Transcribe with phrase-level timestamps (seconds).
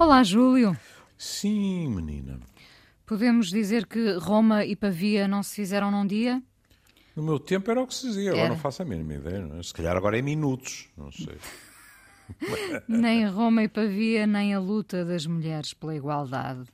[0.00, 0.74] Olá, Júlio.
[1.18, 2.40] Sim, menina.
[3.04, 6.42] Podemos dizer que Roma e Pavia não se fizeram num dia?
[7.14, 8.54] No meu tempo era o que se dizia, agora Era.
[8.54, 9.44] não faço a mínima ideia.
[9.46, 9.62] não é?
[9.62, 11.36] Se calhar agora é minutos, não sei.
[12.88, 16.66] nem Roma e Pavia, nem a luta das mulheres pela igualdade.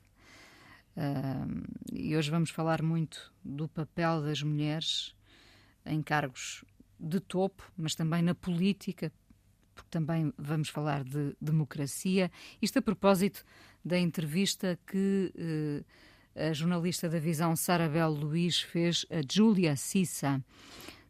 [0.97, 5.17] Ahm, e hoje vamos falar muito do papel das mulheres
[5.85, 6.65] em cargos
[7.01, 9.11] de topo, mas também na política,
[9.77, 12.31] porque também vamos falar de democracia.
[12.61, 13.45] Isto a propósito
[13.85, 15.33] da entrevista que
[16.35, 20.43] eh, a jornalista da Visão Sarabel Luís fez a Júlia Cissa.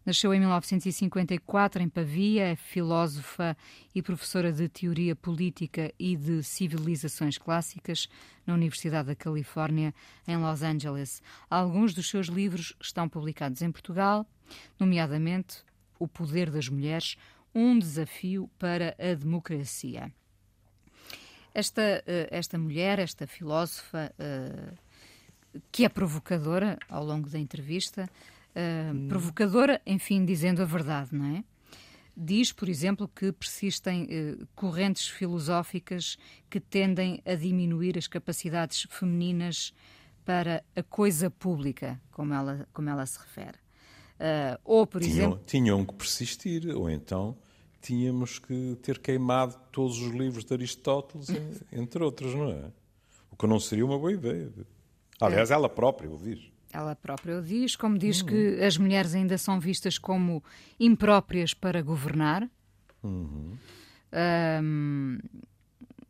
[0.05, 3.57] Nasceu em 1954 em Pavia, é filósofa
[3.93, 8.09] e professora de teoria política e de civilizações clássicas
[8.47, 9.93] na Universidade da Califórnia,
[10.29, 11.21] em Los Angeles.
[11.51, 14.25] Alguns dos seus livros estão publicados em Portugal,
[14.79, 15.65] nomeadamente
[15.99, 17.17] O Poder das Mulheres,
[17.57, 20.13] um desafio para a democracia.
[21.55, 24.75] Esta, eh, esta mulher, esta filósofa, eh,
[25.73, 28.11] que é provocadora ao longo da entrevista,
[28.55, 31.45] eh, provocadora, enfim, dizendo a verdade, não é?
[32.15, 34.09] Diz, por exemplo, que persistem
[34.55, 36.17] correntes filosóficas
[36.49, 39.75] que tendem a diminuir as capacidades femininas
[40.25, 43.59] para a coisa pública, como ela, como ela se refere.
[44.19, 45.43] Eh, ou, por Tinham, exemplo.
[45.47, 47.37] tinham que persistir, ou então
[47.81, 52.71] tínhamos que ter queimado todos os livros de Aristóteles, en- entre outros, não é?
[53.31, 54.51] O que não seria uma boa ideia.
[55.21, 56.41] Aliás, ela própria o diz.
[56.73, 60.43] Ela própria o diz, como diz que as mulheres ainda são vistas como
[60.79, 62.49] impróprias para governar.
[64.13, 65.19] Ahm,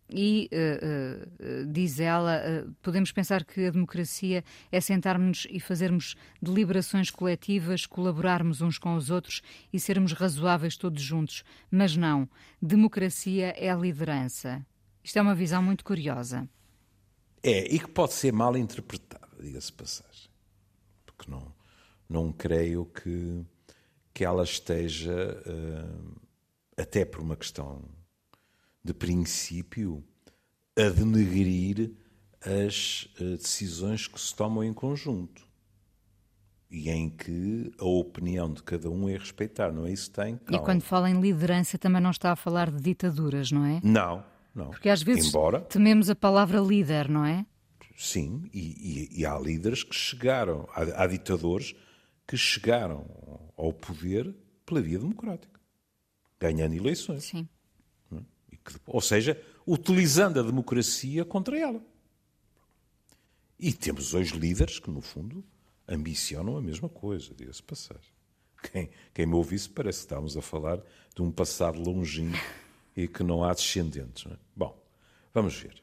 [0.08, 6.14] e eh, eh, diz ela, eh, podemos pensar que a democracia é sentarmos e fazermos
[6.40, 11.42] deliberações coletivas, colaborarmos uns com os outros e sermos razoáveis todos juntos.
[11.70, 12.28] Mas não,
[12.62, 14.64] democracia é liderança.
[15.02, 16.48] Isto é uma visão muito curiosa.
[17.42, 20.30] É, e que pode ser mal interpretada, diga-se passagem.
[21.04, 21.52] Porque não,
[22.08, 23.44] não creio que,
[24.14, 25.42] que ela esteja,
[26.76, 27.95] até por uma questão
[28.86, 30.02] de princípio,
[30.78, 31.92] a denegrir
[32.40, 35.44] as eh, decisões que se tomam em conjunto.
[36.70, 40.38] E em que a opinião de cada um é respeitar, não é isso tem?
[40.50, 43.80] E quando fala em liderança também não está a falar de ditaduras, não é?
[43.82, 44.70] Não, não.
[44.70, 47.46] Porque às vezes Embora, tememos a palavra líder, não é?
[47.96, 51.74] Sim, e, e- e há líderes que chegaram, há, há ditadores
[52.26, 53.06] que chegaram
[53.56, 54.34] ao poder
[54.66, 55.58] pela via democrática,
[56.38, 57.24] ganhando eleições.
[57.24, 57.48] Sim.
[58.86, 61.80] Ou seja, utilizando a democracia contra ela.
[63.58, 65.42] E temos hoje líderes que, no fundo,
[65.88, 68.12] ambicionam a mesma coisa, diga-se de passagem.
[68.72, 70.80] Quem, quem me ouvisse parece que estávamos a falar
[71.14, 72.38] de um passado longínquo
[72.96, 74.24] e que não há descendentes.
[74.24, 74.36] não é?
[74.54, 74.82] Bom,
[75.32, 75.82] vamos ver.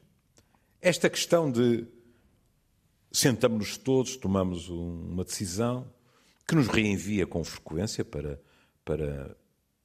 [0.80, 1.86] Esta questão de
[3.10, 5.90] sentamos-nos todos, tomamos um- uma decisão
[6.46, 8.40] que nos reenvia com frequência para,
[8.84, 9.36] para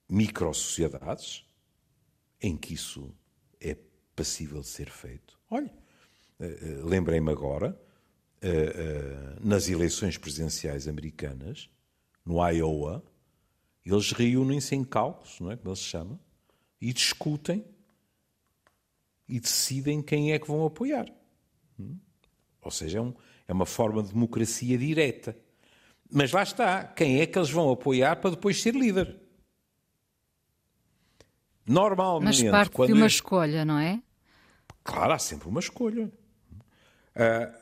[0.09, 1.45] micro-sociedades,
[2.41, 3.13] em que isso
[3.59, 3.75] é
[4.15, 5.37] passível de ser feito.
[5.49, 5.71] Olha,
[6.39, 7.79] eh, eh, lembrei-me agora,
[8.41, 11.69] eh, nas eleições presidenciais americanas,
[12.25, 13.03] no Iowa,
[13.85, 16.19] eles reúnem-se em cálculos, não é como eles se chamam,
[16.79, 17.65] e discutem
[19.27, 21.11] e decidem quem é que vão apoiar.
[21.79, 21.97] Hum?
[22.61, 23.13] Ou seja, é, um-
[23.47, 25.37] é uma forma de democracia direta.
[26.11, 29.15] Mas lá está, quem é que eles vão apoiar para depois ser líder?
[31.69, 34.01] Mas Normalmente, parte quando de uma escolha, não é?
[34.83, 36.11] Claro, há sempre uma escolha.
[37.15, 37.53] Ah,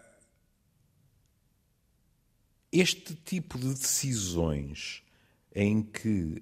[2.71, 5.03] este tipo de decisões
[5.53, 6.41] em que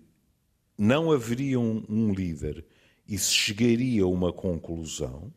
[0.77, 2.63] não haveria um, um líder
[3.07, 5.33] e se chegaria a uma conclusão,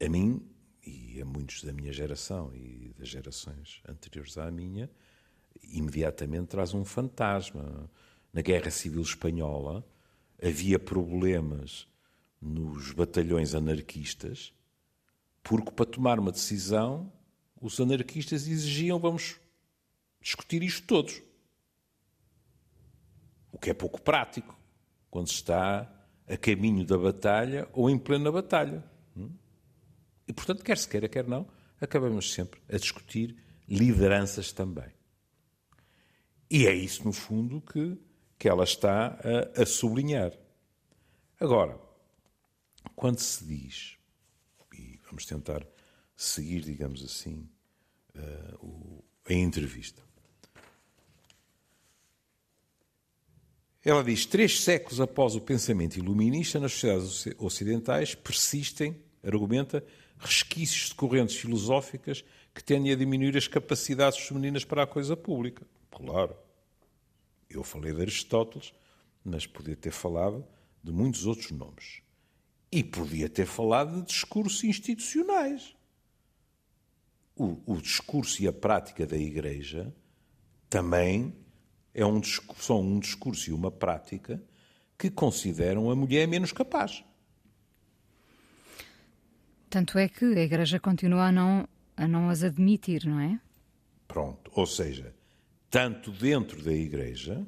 [0.00, 0.40] a mim
[0.86, 4.88] e a muitos da minha geração e das gerações anteriores à minha,
[5.64, 7.90] imediatamente traz um fantasma.
[8.32, 9.84] Na Guerra Civil Espanhola
[10.42, 11.86] havia problemas
[12.40, 14.52] nos batalhões anarquistas,
[15.42, 17.12] porque para tomar uma decisão
[17.60, 19.36] os anarquistas exigiam vamos
[20.20, 21.22] discutir isto todos.
[23.52, 24.58] O que é pouco prático
[25.08, 25.88] quando se está
[26.26, 28.82] a caminho da batalha ou em plena batalha.
[29.16, 29.30] Hum?
[30.26, 31.46] E, portanto, quer se queira, quer não,
[31.80, 33.36] acabamos sempre a discutir
[33.68, 34.90] lideranças também.
[36.50, 37.96] E é isso, no fundo, que,
[38.42, 39.20] que ela está
[39.56, 40.36] a, a sublinhar.
[41.38, 41.78] Agora,
[42.96, 43.96] quando se diz,
[44.76, 45.64] e vamos tentar
[46.16, 47.48] seguir, digamos assim,
[48.16, 48.54] eh,
[49.30, 50.02] a entrevista.
[53.84, 59.84] Ela diz: três séculos após o pensamento iluminista nas sociedades oci- ocidentais persistem argumenta,
[60.18, 65.64] resquícios de correntes filosóficas que tendem a diminuir as capacidades femininas para a coisa pública.
[65.92, 66.36] Claro.
[67.54, 68.72] Eu falei de Aristóteles,
[69.24, 70.44] mas podia ter falado
[70.82, 72.02] de muitos outros nomes.
[72.70, 75.76] E podia ter falado de discursos institucionais.
[77.36, 79.94] O, o discurso e a prática da Igreja
[80.68, 81.34] também
[81.94, 84.42] é um, são um discurso e uma prática
[84.98, 87.04] que consideram a mulher menos capaz.
[89.68, 93.40] Tanto é que a Igreja continua a não, a não as admitir, não é?
[94.06, 94.50] Pronto.
[94.54, 95.14] Ou seja,
[95.72, 97.46] tanto dentro da Igreja,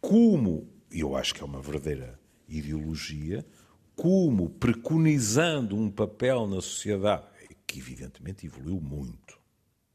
[0.00, 2.18] como, e eu acho que é uma verdadeira
[2.48, 3.46] ideologia,
[3.94, 7.24] como preconizando um papel na sociedade,
[7.64, 9.38] que evidentemente evoluiu muito,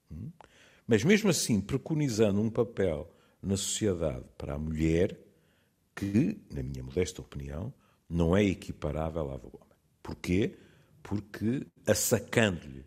[0.09, 0.31] hum?
[0.87, 5.19] mas mesmo assim preconizando um papel na sociedade para a mulher
[5.93, 7.73] que, na minha modesta opinião,
[8.09, 9.77] não é equiparável do homem.
[10.01, 10.55] Porquê?
[11.03, 12.85] Porque assacando-lhe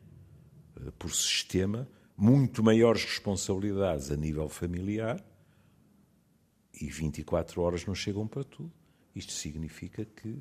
[0.76, 1.86] eh, por sistema
[2.20, 5.24] muito maiores responsabilidades a nível familiar
[6.78, 8.70] e 24 horas não chegam para tudo.
[9.16, 10.36] Isto significa que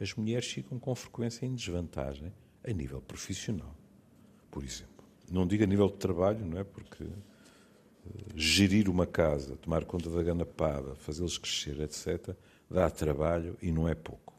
[0.00, 2.32] as mulheres ficam com frequência em desvantagem
[2.66, 3.76] a nível profissional,
[4.50, 5.04] por exemplo.
[5.30, 6.64] Não digo a nível de trabalho, não é?
[6.64, 7.14] Porque uh,
[8.34, 12.34] gerir uma casa, tomar conta da ganapada, fazê-los crescer, etc.,
[12.70, 14.34] dá trabalho e não é pouco.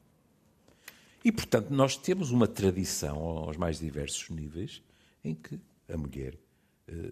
[1.23, 4.81] E, portanto, nós temos uma tradição aos mais diversos níveis
[5.23, 6.35] em que a mulher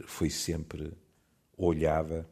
[0.06, 0.94] foi sempre
[1.58, 2.30] olhada.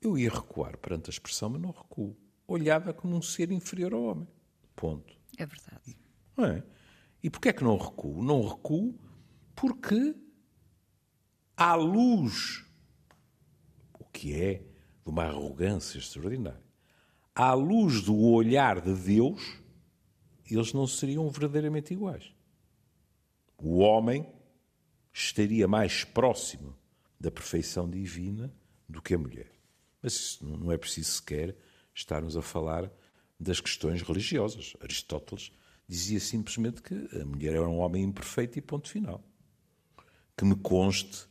[0.00, 4.02] Eu ia recuar perante a expressão, mas não recuo olhada como um ser inferior ao
[4.02, 4.28] homem.
[4.76, 5.16] Ponto.
[5.38, 5.96] É verdade.
[6.36, 6.62] Não é?
[7.22, 8.22] E porquê é que não recuo?
[8.22, 8.94] Não recuo
[9.54, 10.14] porque
[11.56, 12.64] à luz,
[13.98, 16.62] o que é de uma arrogância extraordinária,
[17.34, 19.62] à luz do olhar de Deus,
[20.50, 22.32] eles não seriam verdadeiramente iguais.
[23.56, 24.33] O homem
[25.14, 26.76] estaria mais próximo
[27.18, 28.52] da perfeição divina
[28.88, 29.50] do que a mulher.
[30.02, 31.56] Mas não é preciso sequer
[31.94, 32.90] estarmos a falar
[33.38, 34.74] das questões religiosas.
[34.80, 35.52] Aristóteles
[35.88, 39.22] dizia simplesmente que a mulher era um homem imperfeito e ponto final.
[40.36, 41.26] Que me conste,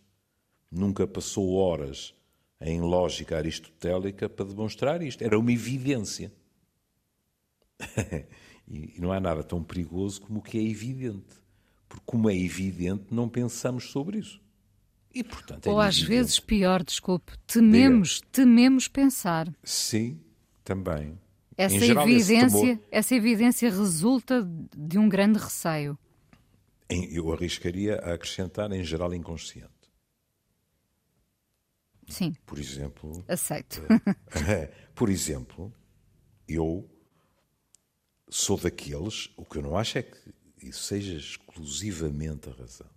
[0.72, 2.16] nunca passou horas
[2.62, 5.22] em lógica aristotélica para demonstrar isto.
[5.22, 6.32] Era uma evidência.
[8.66, 11.43] e não há nada tão perigoso como o que é evidente.
[11.94, 14.42] Porque, como é evidente, não pensamos sobre isso.
[15.14, 16.10] E, portanto, é Ou às evidente.
[16.10, 19.54] vezes pior, desculpe, tememos, tememos pensar.
[19.64, 20.20] Sim,
[20.64, 21.20] também.
[21.56, 24.44] Essa geral, evidência, essa evidência resulta
[24.76, 25.96] de um grande receio.
[26.90, 29.70] Eu arriscaria a acrescentar, em geral, inconsciente.
[32.08, 32.34] Sim.
[32.44, 33.24] Por exemplo.
[33.28, 33.84] Aceito.
[33.84, 35.72] Uh, por exemplo,
[36.48, 36.90] eu
[38.28, 40.34] sou daqueles, o que eu não acho é que
[40.70, 42.90] isso seja exclusivamente a razão,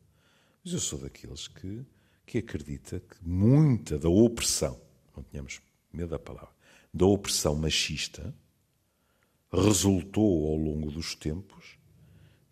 [0.64, 1.84] mas eu sou daqueles que,
[2.24, 4.80] que acredita que muita da opressão,
[5.16, 5.60] não tenhamos
[5.92, 6.54] medo da palavra,
[6.92, 8.34] da opressão machista
[9.52, 11.78] resultou ao longo dos tempos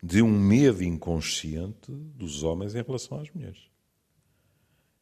[0.01, 3.59] de um medo inconsciente dos homens em relação às mulheres.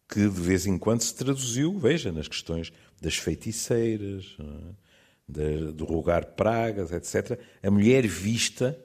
[0.07, 2.71] Que de vez em quando se traduziu, veja, nas questões
[3.01, 4.83] das feiticeiras, é?
[5.27, 7.39] de, rogar pragas, etc.
[7.61, 8.79] A mulher vista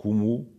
[0.00, 0.50] como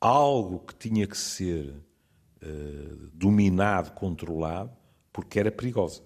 [0.00, 4.74] algo que tinha que ser uh, dominado, controlado,
[5.12, 6.02] porque era perigosa.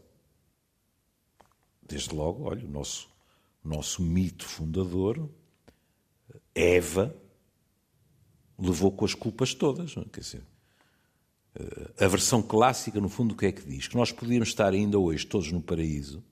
[1.81, 3.09] Desde logo, olha, o nosso,
[3.63, 5.31] nosso mito fundador,
[6.53, 7.15] Eva,
[8.59, 9.95] levou com as culpas todas.
[9.95, 10.03] Não?
[10.03, 10.07] É?
[10.07, 10.43] Quer dizer,
[11.97, 13.87] a versão clássica, no fundo, o que é que diz?
[13.87, 16.25] Que nós podíamos estar ainda hoje todos no paraíso,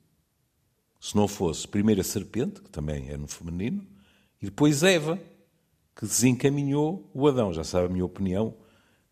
[1.00, 3.86] se não fosse primeiro a serpente, que também é no feminino,
[4.42, 5.20] e depois Eva,
[5.98, 7.52] que desencaminhou o Adão.
[7.52, 8.54] Já sabe a minha opinião,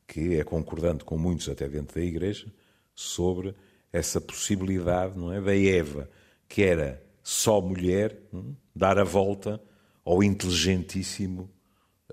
[0.07, 2.47] que é concordante com muitos até dentro da Igreja,
[2.95, 3.55] sobre
[3.93, 6.09] essa possibilidade não é, da Eva
[6.49, 9.61] que era só mulher, hum, dar a volta
[10.05, 11.51] ao inteligentíssimo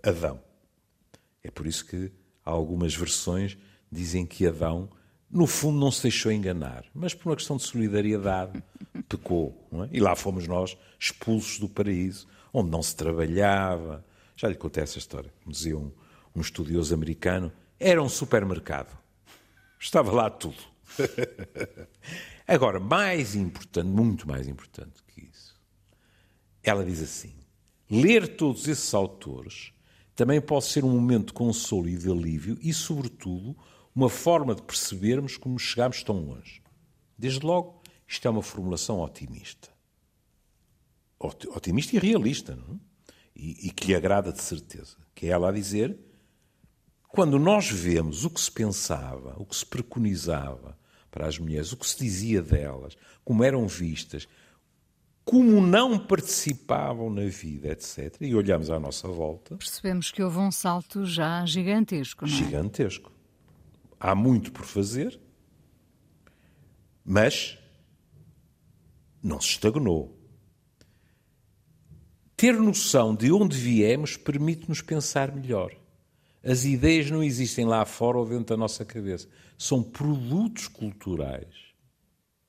[0.02, 0.40] Adão.
[1.44, 2.12] É por isso que
[2.44, 3.56] algumas versões
[3.92, 4.90] dizem que Adão,
[5.30, 8.64] no fundo, não se deixou enganar, mas por uma questão de solidariedade,
[9.08, 9.56] pecou.
[9.72, 9.90] É?
[9.92, 14.04] E lá fomos nós expulsos do paraíso, onde não se trabalhava.
[14.36, 15.34] Já lhe contei essa história.
[15.42, 15.92] Como dizia um,
[16.36, 18.98] um estudioso americano, era um supermercado.
[19.80, 20.58] Estava lá tudo.
[22.48, 25.60] Agora, mais importante, muito mais importante que isso,
[26.62, 27.34] ela diz assim:
[27.90, 29.74] ler todos esses autores
[30.16, 33.58] também pode ser um momento de consolo e de alívio e, sobretudo,
[33.96, 36.62] uma forma de percebermos como chegamos tão longe.
[37.18, 39.70] Desde logo, isto é uma formulação otimista.
[41.20, 42.93] Otimista e realista, não é?
[43.36, 45.98] E, e que lhe agrada de certeza, que é ela a dizer
[47.14, 50.76] quando nós vemos o que se pensava, o que se preconizava
[51.12, 54.28] para as mulheres, o que se dizia delas, como eram vistas,
[55.24, 59.56] como não participavam na vida, etc., e olhamos à nossa volta.
[59.56, 62.36] Percebemos que houve um salto já gigantesco, não é?
[62.36, 63.12] Gigantesco.
[64.00, 65.22] Há muito por fazer,
[67.06, 67.60] mas
[69.22, 70.18] não se estagnou.
[72.44, 75.74] Ter noção de onde viemos permite-nos pensar melhor.
[76.44, 79.30] As ideias não existem lá fora ou dentro da nossa cabeça.
[79.58, 81.56] São produtos culturais.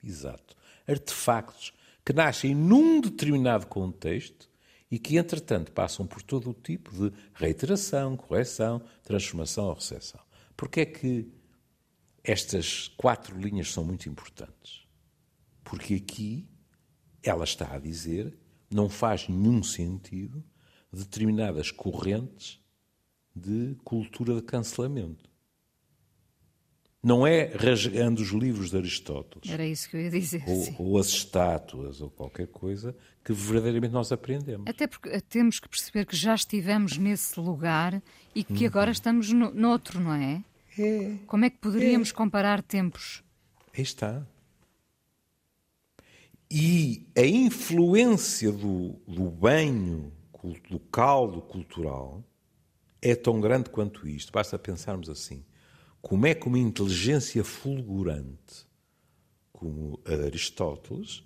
[0.03, 0.57] Exato.
[0.85, 1.73] Artefactos
[2.05, 4.51] que nascem num determinado contexto
[4.91, 10.21] e que, entretanto, passam por todo o tipo de reiteração, correção, transformação ou recessão.
[10.57, 11.31] Porque é que
[12.25, 14.89] estas quatro linhas são muito importantes?
[15.63, 16.49] Porque aqui
[17.23, 18.37] ela está a dizer
[18.71, 20.42] não faz nenhum sentido
[20.92, 22.61] determinadas correntes
[23.35, 25.28] de cultura de cancelamento.
[27.02, 29.50] Não é rasgando os livros de Aristóteles.
[29.50, 30.42] Era isso que eu ia dizer.
[30.47, 34.66] Ou, ou, as estátuas, ou qualquer coisa, que verdadeiramente nós aprendemos.
[34.66, 38.02] Até porque temos que perceber que já estivemos nesse lugar
[38.35, 38.66] e que uhum.
[38.66, 40.42] agora estamos no, noutro, não é?
[40.78, 41.18] É.
[41.26, 42.12] Como é que poderíamos é.
[42.14, 43.23] comparar tempos?
[43.76, 44.26] Aí está.
[46.51, 50.13] E a influência do, do banho,
[50.71, 52.23] do caldo cultural,
[53.01, 54.33] é tão grande quanto isto.
[54.33, 55.45] Basta pensarmos assim.
[56.01, 58.67] Como é que uma inteligência fulgurante
[59.53, 61.25] como a de Aristóteles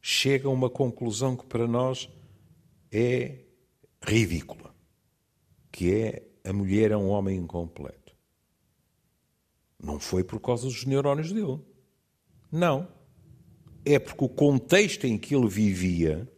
[0.00, 2.08] chega a uma conclusão que para nós
[2.90, 3.44] é
[4.02, 4.74] ridícula,
[5.70, 8.16] que é a mulher é um homem incompleto.
[9.78, 11.60] Não foi por causa dos neurónios dele.
[12.50, 12.88] Não.
[13.84, 16.30] É porque o contexto em que ele vivia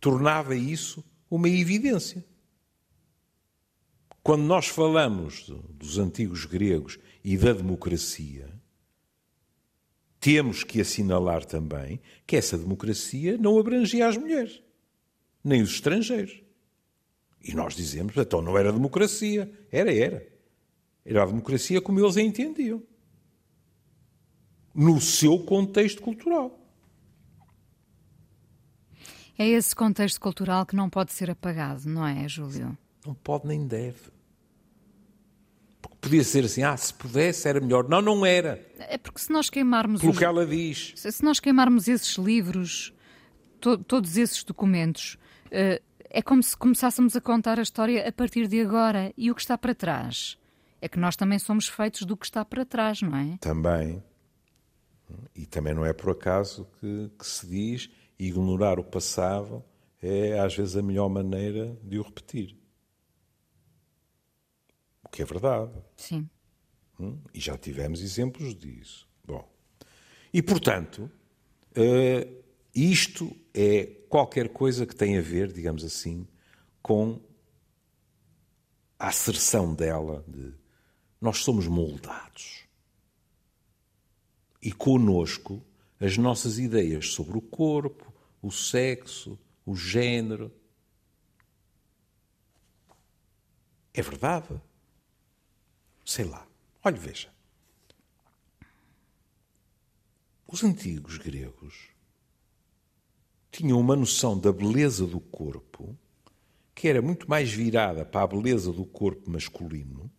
[0.00, 2.24] tornava isso uma evidência.
[4.22, 8.50] Quando nós falamos dos antigos gregos e da democracia,
[10.18, 14.60] temos que assinalar também que essa democracia não abrangia as mulheres,
[15.44, 16.42] nem os estrangeiros.
[17.46, 19.48] E nós dizemos, então não era democracia.
[19.70, 20.26] Era, era.
[21.04, 22.82] Era a democracia como eles a entendiam.
[24.76, 26.60] No seu contexto cultural.
[29.38, 32.76] É esse contexto cultural que não pode ser apagado, não é, Júlio?
[33.04, 34.16] Não pode nem deve
[36.06, 37.88] podia ser assim, ah, se pudesse era melhor.
[37.88, 38.64] Não, não era.
[38.78, 40.00] É porque se nós queimarmos.
[40.00, 40.18] Pelo os...
[40.18, 40.92] que ela diz.
[40.96, 42.94] Se nós queimarmos esses livros,
[43.60, 48.46] to todos esses documentos, uh, é como se começássemos a contar a história a partir
[48.46, 49.12] de agora.
[49.16, 50.38] E o que está para trás?
[50.80, 53.36] É que nós também somos feitos do que está para trás, não é?
[53.40, 54.02] Também.
[55.34, 59.62] E também não é por acaso que, que se diz ignorar o passado
[60.02, 62.56] é às vezes a melhor maneira de o repetir.
[65.04, 65.72] O que é verdade.
[65.96, 66.28] Sim.
[66.98, 67.18] Hum?
[67.32, 69.08] E já tivemos exemplos disso.
[69.24, 69.48] Bom.
[70.32, 71.10] E, portanto,
[71.72, 72.44] uh,
[72.74, 76.26] isto é qualquer coisa que tem a ver, digamos assim,
[76.82, 77.20] com
[78.98, 80.52] a asserção dela de
[81.20, 82.65] nós somos moldados.
[84.66, 85.62] E conosco
[86.00, 90.52] as nossas ideias sobre o corpo, o sexo, o género.
[93.94, 94.60] É verdade
[96.06, 96.46] sei lá.
[96.82, 97.28] Olhe, veja.
[100.46, 101.88] Os antigos gregos
[103.50, 105.98] tinham uma noção da beleza do corpo
[106.74, 110.10] que era muito mais virada para a beleza do corpo masculino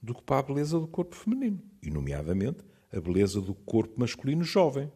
[0.00, 2.62] do que para a beleza do corpo feminino, e, nomeadamente,
[2.94, 4.90] a beleza do corpo masculino jovem.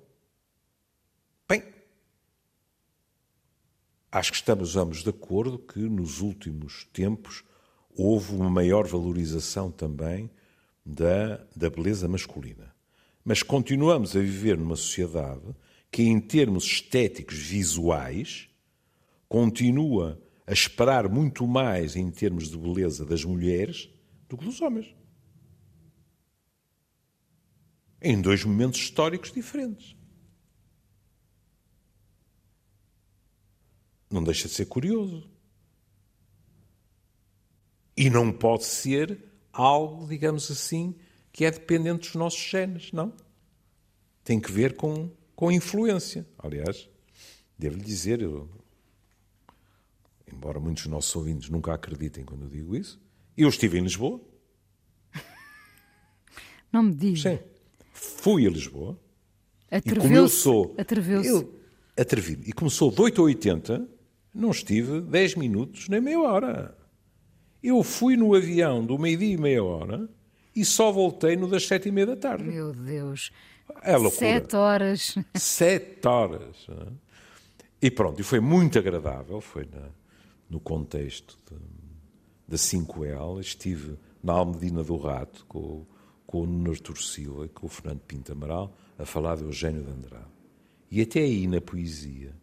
[1.48, 1.62] Bem,
[4.12, 7.42] acho que estamos ambos de acordo que nos últimos tempos
[7.96, 10.30] houve uma maior valorização também
[10.86, 12.72] da, da beleza masculina.
[13.24, 15.54] Mas continuamos a viver numa sociedade
[15.90, 18.48] que, em termos estéticos visuais,
[19.28, 23.90] continua a esperar muito mais em termos de beleza das mulheres
[24.28, 24.94] do que dos homens.
[28.00, 29.96] Em dois momentos históricos diferentes.
[34.10, 35.28] Não deixa de ser curioso.
[37.96, 40.94] E não pode ser algo, digamos assim,
[41.32, 43.12] que é dependente dos nossos genes, não.
[44.22, 46.26] Tem que ver com, com influência.
[46.38, 46.88] Aliás,
[47.58, 48.48] devo-lhe dizer, eu,
[50.32, 53.00] embora muitos dos nossos ouvintes nunca acreditem quando eu digo isso,
[53.36, 54.20] eu estive em Lisboa.
[56.72, 57.36] Não me diga.
[57.36, 57.57] Sim.
[57.98, 58.98] Fui a Lisboa.
[59.70, 60.48] Atreveu-se.
[60.78, 61.28] Atreveu-se.
[61.28, 61.58] Eu
[61.98, 62.44] atrevi-me.
[62.46, 63.88] E começou de 8 a 80,
[64.32, 66.78] não estive 10 minutos nem meia hora.
[67.62, 70.08] Eu fui no avião do meio-dia e meia hora
[70.54, 72.44] e só voltei no das sete e meia da tarde.
[72.44, 73.32] Meu Deus.
[73.82, 74.32] É loucura.
[74.32, 75.18] Sete horas.
[75.34, 76.66] Sete horas.
[77.82, 79.88] E pronto, e foi muito agradável, foi na,
[80.48, 81.36] no contexto
[82.46, 83.40] da 5L.
[83.40, 85.84] Estive na Almedina do Rato com,
[86.28, 89.90] com o Nuno Artur Silva com o Fernando Pinto Amaral a falar de Eugênio de
[89.90, 90.26] Andrade.
[90.90, 92.36] E até aí na poesia,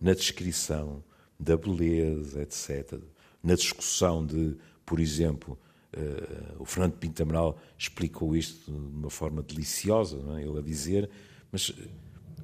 [0.00, 1.02] na descrição
[1.38, 3.00] da beleza, etc.,
[3.42, 5.58] na discussão de, por exemplo,
[5.96, 10.42] uh, o Fernando Pinto Amaral explicou isto de uma forma deliciosa, é?
[10.42, 11.10] ele a dizer,
[11.50, 11.72] mas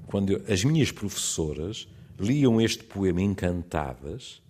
[0.09, 1.87] quando eu, as minhas professoras
[2.19, 4.43] liam este poema encantadas,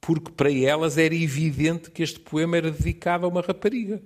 [0.00, 4.00] porque para elas era evidente que este poema era dedicado a uma rapariga.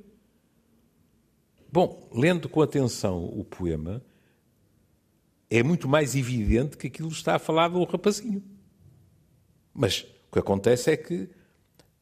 [1.71, 4.03] Bom, lendo com atenção o poema,
[5.51, 8.43] é muito mais evidente que aquilo está a falar um rapazinho.
[9.73, 11.29] Mas o que acontece é que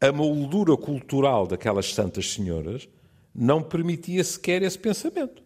[0.01, 2.89] a moldura cultural daquelas santas senhoras
[3.35, 5.43] não permitia sequer esse pensamento.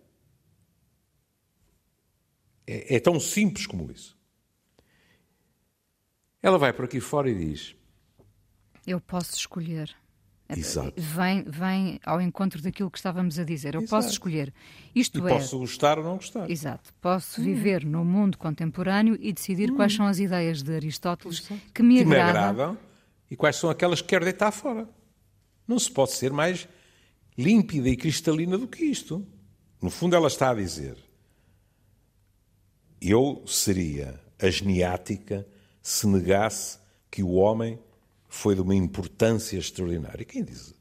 [2.67, 4.17] É, é tão simples como isso.
[6.43, 7.75] Ela vai por aqui fora e diz:
[8.87, 9.95] Eu posso escolher.
[10.59, 10.93] Exato.
[10.97, 13.75] Vem, vem ao encontro daquilo que estávamos a dizer.
[13.75, 14.03] Eu Exato.
[14.03, 14.53] posso escolher.
[14.95, 15.35] Isto e é.
[15.35, 16.51] posso gostar ou não gostar.
[16.51, 16.93] Exato.
[17.01, 21.99] Posso viver no mundo contemporâneo e decidir quais são as ideias de Aristóteles que me
[21.99, 22.43] que me agradam.
[22.43, 22.79] agradam
[23.31, 24.89] e quais são aquelas que quero deitar fora.
[25.67, 26.69] Não se pode ser mais
[27.39, 29.27] límpida e cristalina do que isto.
[29.81, 30.97] No fundo, ela está a dizer:
[33.01, 35.47] eu seria asniática
[35.83, 36.79] se negasse
[37.11, 37.79] que o homem
[38.31, 40.25] foi de uma importância extraordinária.
[40.25, 40.73] Quem diz?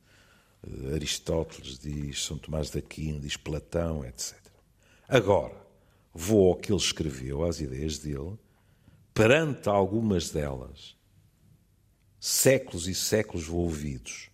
[0.64, 4.38] Eh, Aristóteles diz, São Tomás de Aquino, diz Platão, etc.
[5.08, 5.60] Agora,
[6.14, 8.38] vou ao que ele escreveu, às ideias dele,
[9.16, 10.96] perante algumas delas,
[12.20, 14.30] séculos e séculos ouvidos,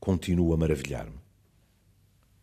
[0.00, 1.20] continuo a maravilhar-me.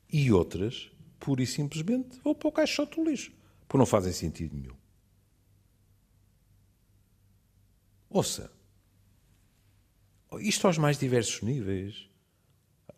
[0.08, 4.56] E outras, pura e simplesmente, vou para o caixote do lixo, porque não fazem sentido
[4.56, 4.78] nenhum.
[8.10, 8.52] Ouça,
[10.40, 12.10] isto aos mais diversos níveis,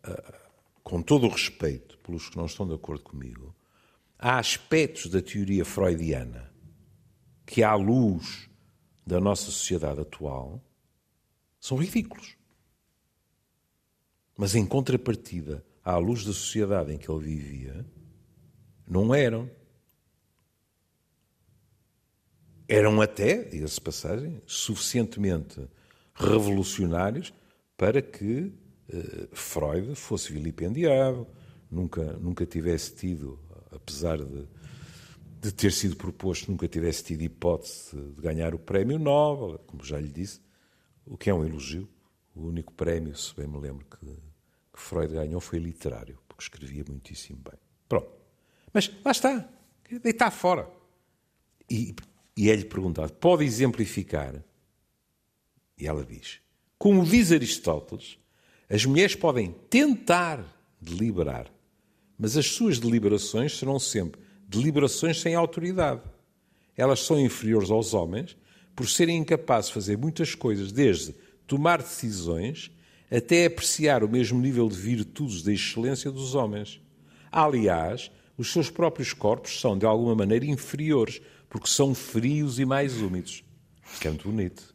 [0.03, 0.49] ah,
[0.83, 3.55] com todo o respeito pelos que não estão de acordo comigo,
[4.17, 6.51] há aspectos da teoria freudiana
[7.45, 8.49] que, à luz
[9.05, 10.63] da nossa sociedade atual,
[11.59, 12.37] são ridículos.
[14.37, 17.85] Mas, em contrapartida, à luz da sociedade em que ele vivia,
[18.87, 19.49] não eram.
[22.73, 25.59] Eram até, diga-se passagem, suficientemente
[26.15, 27.33] revolucionários
[27.75, 28.53] para que
[28.87, 31.27] eh, Freud fosse vilipendiado,
[31.69, 33.37] nunca, nunca tivesse tido,
[33.71, 34.47] apesar de,
[35.41, 39.99] de ter sido proposto, nunca tivesse tido hipótese de ganhar o prémio Nobel, como já
[39.99, 40.39] lhe disse,
[41.05, 41.89] o que é um elogio.
[42.33, 46.85] O único prémio, se bem me lembro, que, que Freud ganhou foi literário, porque escrevia
[46.87, 47.59] muitíssimo bem.
[47.89, 48.13] Pronto.
[48.73, 49.49] Mas lá está,
[50.01, 50.69] deitar fora.
[51.69, 51.93] E,
[52.35, 54.43] e é-lhe perguntado: pode exemplificar?
[55.77, 56.39] E ela diz:
[56.77, 58.17] como diz Aristóteles,
[58.69, 60.43] as mulheres podem tentar
[60.81, 61.51] deliberar,
[62.17, 66.01] mas as suas deliberações serão sempre deliberações sem autoridade.
[66.75, 68.35] Elas são inferiores aos homens
[68.75, 71.15] por serem incapazes de fazer muitas coisas, desde
[71.47, 72.71] tomar decisões
[73.09, 76.81] até apreciar o mesmo nível de virtudes da excelência dos homens.
[77.31, 83.01] Aliás, os seus próprios corpos são, de alguma maneira, inferiores, porque são frios e mais
[83.01, 83.43] úmidos.
[83.93, 84.73] Isto é muito bonito.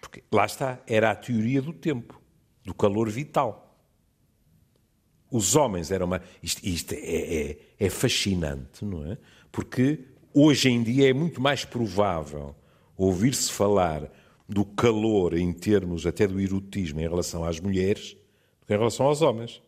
[0.00, 2.20] Porque, lá está, era a teoria do tempo,
[2.64, 3.80] do calor vital.
[5.30, 6.20] Os homens eram uma.
[6.42, 9.16] Isto, isto é, é, é, fascinante, não é?
[9.52, 10.00] Porque
[10.34, 12.56] hoje em dia é muito mais provável
[12.96, 14.10] ouvir-se falar
[14.48, 18.16] do calor em termos até do erotismo em relação às mulheres
[18.60, 19.62] do que em relação aos homens.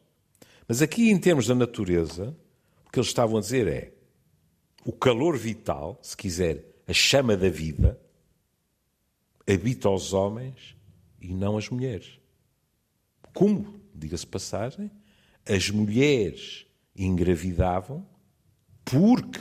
[0.67, 2.37] Mas aqui, em termos da natureza,
[2.85, 3.98] o que eles estavam a dizer é
[4.85, 8.01] o calor vital, se quiser, a chama da vida,
[9.47, 10.77] habita os homens
[11.21, 12.19] e não as mulheres.
[13.35, 14.91] Como, diga-se passagem,
[15.47, 18.07] as mulheres engravidavam
[18.85, 19.41] porque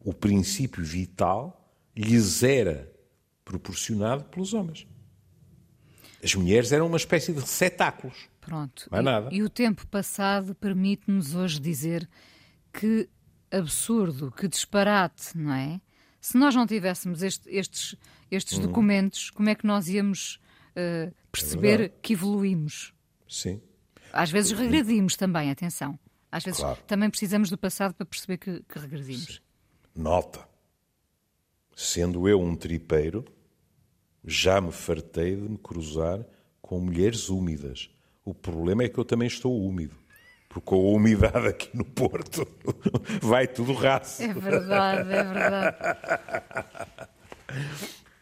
[0.00, 2.92] o princípio vital lhes era
[3.44, 4.86] proporcionado pelos homens.
[6.22, 8.28] As mulheres eram uma espécie de receptáculos.
[8.40, 8.88] Pronto.
[8.90, 9.28] Mais e, nada.
[9.32, 12.08] e o tempo passado permite-nos hoje dizer
[12.72, 13.08] que
[13.58, 15.80] absurdo, que disparate, não é?
[16.20, 17.94] Se nós não tivéssemos este- estes,
[18.30, 18.62] estes Hum.
[18.62, 20.40] documentos, como é que nós íamos
[20.76, 21.94] eh, perceber verdade.
[22.02, 22.92] que evoluímos?
[23.28, 23.60] Sim.
[24.12, 25.98] Às vezes regredimos também, atenção.
[26.32, 26.80] Às vezes Claro.
[26.86, 29.40] também precisamos do passado para perceber que, que regredimos.
[29.94, 30.48] Nota.
[31.76, 33.24] Sendo eu um tripeiro,
[34.26, 36.24] Já me fartei de me cruzar
[36.62, 37.90] com mulheres úmidas.
[38.24, 39.94] O problema é que eu também estou úmido.
[40.54, 42.46] Porque com a umidade aqui no Porto
[43.20, 44.22] vai tudo raso.
[44.22, 45.76] É verdade, é verdade.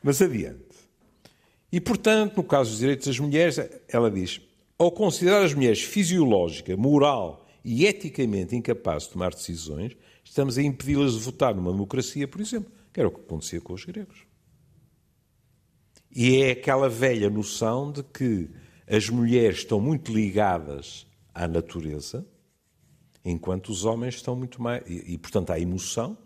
[0.02, 0.64] Mas adiante.
[1.70, 4.40] E, portanto, no caso dos direitos das mulheres, ela diz:
[4.78, 11.12] ao considerar as mulheres fisiológica, moral e eticamente incapazes de tomar decisões, estamos a impedi-las
[11.12, 14.26] de votar numa democracia, por exemplo, que era o que acontecia com os gregos.
[16.10, 18.48] E é aquela velha noção de que
[18.86, 22.26] as mulheres estão muito ligadas à natureza,
[23.24, 24.82] enquanto os homens estão muito mais.
[24.88, 26.16] E, e, portanto, à emoção,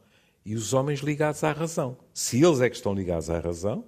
[0.45, 1.97] e os homens ligados à razão.
[2.15, 3.85] Se eles é que estão ligados à razão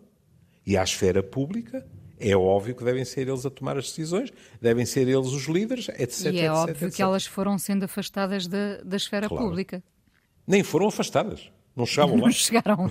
[0.67, 1.87] e à esfera pública,
[2.19, 5.89] é óbvio que devem ser eles a tomar as decisões, devem ser eles os líderes,
[5.91, 6.25] etc.
[6.33, 6.97] E é etc, óbvio etc.
[6.97, 9.45] que elas foram sendo afastadas da, da esfera Claro.
[9.45, 9.83] pública.
[10.47, 11.51] Nem foram afastadas.
[11.77, 12.23] Não chegavam lá.
[12.27, 12.91] Não chegaram.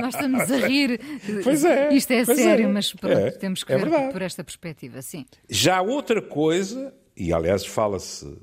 [0.00, 1.00] Nós estamos a rir.
[1.42, 2.72] Pois é, Isto é sério, é.
[2.72, 4.12] mas pronto, É, temos que é ver verdade.
[4.12, 5.26] por esta perspectiva, sim.
[5.50, 8.38] Já outra coisa, e aliás fala-se,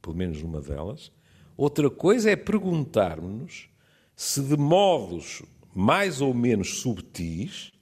[0.00, 1.12] pelo menos numa delas,
[1.56, 3.68] outra coisa é perguntarmos
[4.14, 5.42] se de modos
[5.74, 7.72] mais ou menos subtis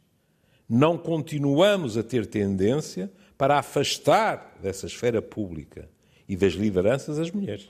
[0.68, 5.88] não continuamos a ter tendência para afastar dessa esfera pública
[6.28, 7.68] e das lideranças as mulheres.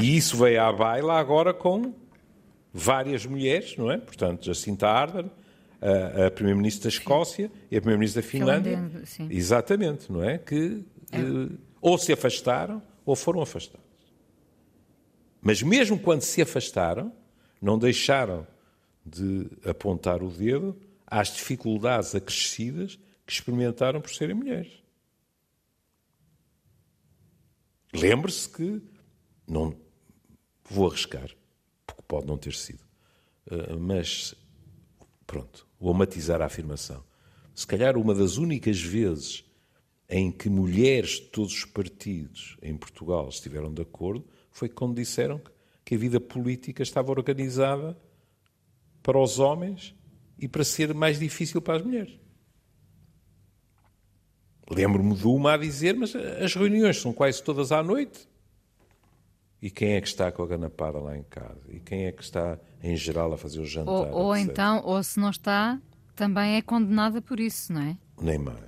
[0.00, 1.94] E isso veio à baila agora com
[2.72, 3.98] várias mulheres, não é?
[3.98, 5.30] Portanto, Jacinta Ardern,
[5.80, 8.76] a, a Primeira-Ministra da Escócia e a Primeira-Ministra da Finlândia.
[8.76, 9.28] Finlândia, sim.
[9.30, 10.38] Exatamente, não é?
[10.38, 13.86] Que eh, ou se afastaram ou foram afastados.
[15.40, 17.12] Mas mesmo quando se afastaram,
[17.60, 18.46] não deixaram
[19.04, 24.82] de apontar o dedo às dificuldades acrescidas que experimentaram por serem mulheres.
[27.92, 28.82] Lembre-se que
[29.46, 29.74] não
[30.68, 31.30] vou arriscar,
[31.86, 32.84] porque pode não ter sido,
[33.48, 34.34] Uh, mas
[35.24, 37.02] pronto, vou matizar a afirmação.
[37.54, 39.44] Se calhar uma das únicas vezes
[40.08, 45.40] em que mulheres de todos os partidos em Portugal estiveram de acordo foi quando disseram
[45.84, 47.96] que- a vida política estava organizada
[49.02, 49.94] para os homens
[50.38, 52.18] e para ser mais difícil para as mulheres.
[54.68, 58.28] Lembro-me de uma a dizer, mas as reuniões são quase todas à noite.
[59.60, 61.62] E quem é que está com a ganapada lá em casa?
[61.70, 63.92] E quem é que está, em geral, a fazer o jantar?
[64.12, 65.80] Ou, ou então, ou se não está,
[66.14, 67.98] também é condenada por isso, não é?
[68.20, 68.60] Nem mais.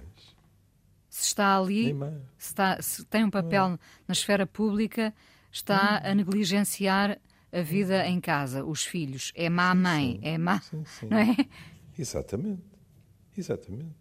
[1.11, 1.95] Se está ali,
[2.39, 5.15] se, está- se tem um papel na esfera pública,
[5.53, 7.19] está a negligenciar
[7.53, 9.33] a vida em casa, os filhos.
[9.35, 10.61] É má mãe, é má.
[10.61, 11.07] Sim, sim.
[11.09, 11.37] Não é?
[11.99, 12.63] Exatamente.
[13.37, 13.97] Exatamente.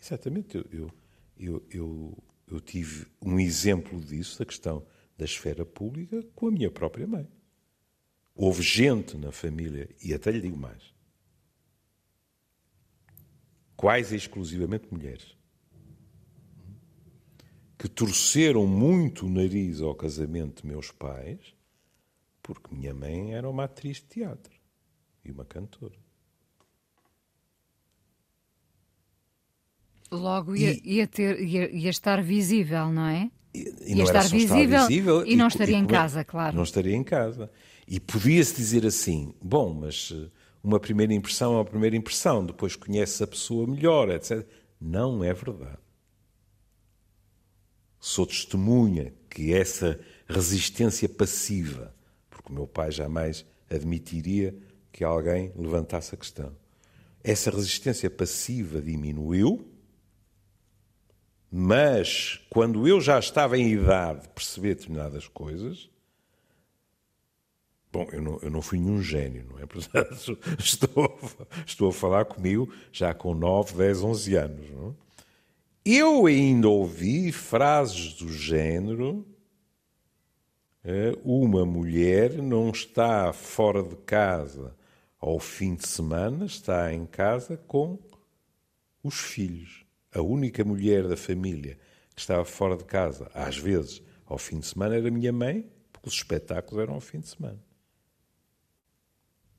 [0.00, 0.56] Exatamente.
[0.56, 0.90] Eu, eu,
[1.38, 2.18] eu, eu,
[2.50, 4.84] eu tive um exemplo disso, da questão
[5.16, 7.28] da esfera pública, com a minha própria mãe.
[8.34, 10.92] Houve gente na família, e até lhe digo mais,
[13.76, 15.36] quase exclusivamente mulheres,
[17.78, 21.54] que torceram muito o nariz ao casamento de meus pais,
[22.42, 24.52] porque minha mãe era uma atriz de teatro
[25.24, 25.98] e uma cantora.
[30.10, 33.30] Logo ia, ia ter, ia, ia estar visível, não é?
[33.54, 36.56] E, não era estar só visível e não estaria em como é- casa, claro.
[36.56, 37.50] Não estaria em casa.
[37.86, 40.28] E podia-se dizer assim: bom, mas eh,
[40.62, 44.44] uma primeira impressão é uma primeira impressão, depois conhece a pessoa melhor, etc.
[44.80, 45.78] Não é verdade.
[48.00, 51.94] Sou testemunha que essa resistência passiva,
[52.28, 54.54] porque o meu pai jamais admitiria
[54.92, 56.52] que alguém levantasse a questão,
[57.22, 59.66] essa resistência passiva diminuiu
[61.56, 65.88] mas quando eu já estava em idade de perceber determinadas coisas,
[67.92, 69.64] bom, eu não, eu não fui nenhum gênio, não é?
[69.70, 71.16] Portanto, estou,
[71.64, 74.70] estou a falar comigo já com 9, 10, 11 anos.
[74.72, 74.94] Não é?
[75.84, 79.24] Eu ainda ouvi frases do género:
[80.82, 84.74] eh, uma mulher não está fora de casa
[85.20, 87.96] ao fim de semana, está em casa com
[89.04, 89.83] os filhos.
[90.14, 91.78] A única mulher da família
[92.14, 95.68] que estava fora de casa, às vezes, ao fim de semana, era a minha mãe,
[95.92, 97.58] porque os espetáculos eram ao fim de semana.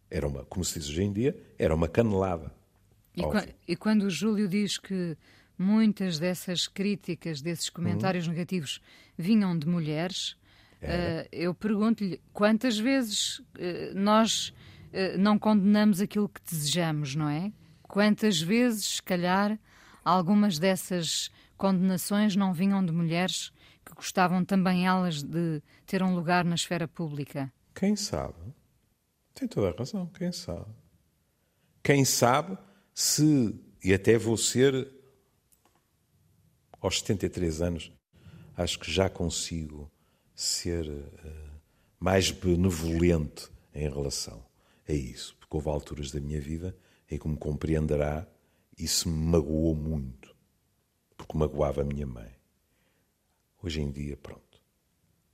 [0.10, 2.52] Era uma, como se diz hoje em dia, era uma canelada.
[3.16, 3.54] E, ao qua- fim.
[3.68, 5.18] e quando o Júlio diz que
[5.58, 8.80] muitas dessas críticas, desses comentários negativos,
[9.18, 10.38] vinham de mulheres,
[10.82, 14.54] eh, eu pergunto-lhe quantas vezes eh, nós
[14.94, 17.52] eh, não condenamos aquilo que desejamos, não é?
[17.84, 19.58] Quantas vezes, se calhar,
[20.06, 23.52] algumas dessas condenações não vinham de mulheres
[23.84, 27.52] que gostavam também elas de ter um lugar na esfera pública?
[27.74, 28.36] Quem sabe?
[29.34, 30.66] Tem toda a razão, quem sabe?
[31.86, 32.58] quem sabe
[32.96, 34.92] se, e até vou ser,
[36.82, 37.92] aos 73 anos,
[38.58, 39.92] acho que já consigo
[40.34, 41.14] ser uh,
[42.00, 44.44] mais benevolente em relação
[44.90, 45.38] a isso.
[45.40, 46.76] Porque houve alturas da minha vida
[47.08, 48.28] em que me compreenderá,
[48.78, 50.36] isso me magoou muito.
[51.18, 52.36] Porque magoava a minha mãe.
[53.62, 54.62] Hoje em dia, pronto.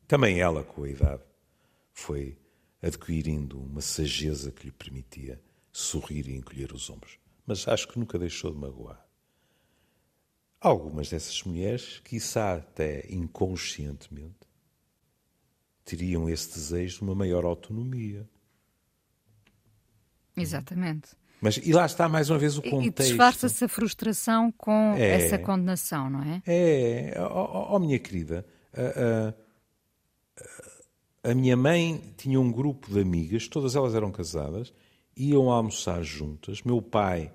[0.07, 1.23] Também ela, com a idade,
[1.91, 2.37] foi
[2.81, 7.19] adquirindo uma sageza que lhe permitia sorrir e encolher os ombros.
[7.45, 9.05] Mas acho que nunca deixou de magoar.
[10.59, 14.47] Algumas dessas mulheres, quiçá até inconscientemente,
[15.83, 18.29] teriam esse desejo de uma maior autonomia.
[20.37, 21.15] Exatamente.
[21.41, 23.01] Mas, e lá está mais uma vez o contexto.
[23.01, 26.43] E disfarça-se a frustração com é, essa condenação, não é?
[26.45, 29.33] É, ó oh, oh, minha querida, a,
[31.25, 34.71] a, a, minha mãe tinha um grupo de amigas, todas elas eram casadas,
[35.17, 36.61] iam almoçar juntas.
[36.61, 37.33] Meu pai,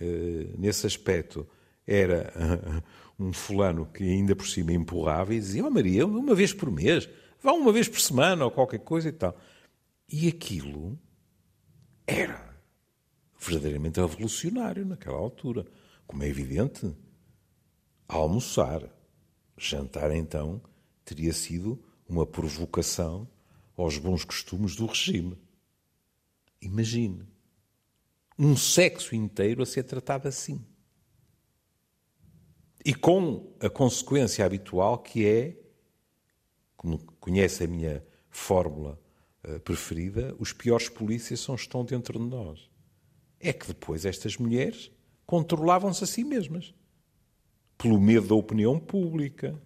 [0.00, 1.44] eh, nesse aspecto,
[1.84, 2.32] era
[3.18, 7.08] um fulano que ainda por cima empurrava e dizia: oh, Maria, uma vez por mês,
[7.42, 9.36] vá uma vez por semana ou qualquer coisa e tal.
[10.08, 10.96] E aquilo
[12.06, 12.47] era
[13.38, 15.64] verdadeiramente revolucionário naquela altura.
[16.06, 16.94] Como é evidente,
[18.08, 18.82] almoçar,
[19.56, 20.60] jantar então,
[21.04, 23.28] teria sido uma provocação
[23.76, 25.38] aos bons costumes do regime.
[26.60, 27.26] Imagine
[28.38, 30.64] um sexo inteiro a ser tratado assim.
[32.84, 35.60] E com a consequência habitual que é,
[36.76, 38.98] como conhece a minha fórmula
[39.44, 42.67] uh, preferida, os piores polícias são estão dentro de nós
[43.40, 44.90] é que depois estas mulheres
[45.26, 46.74] controlavam-se a si mesmas.
[47.76, 49.60] Pelo medo da opinião pública,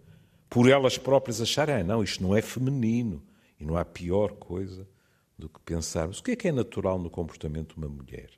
[0.51, 3.23] por elas próprias acharem, ah, não, isto não é feminino.
[3.59, 4.87] E não há pior coisa
[5.39, 8.31] do que pensarmos o que é que é natural no comportamento de uma mulher.